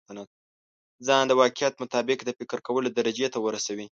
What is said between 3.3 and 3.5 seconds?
ته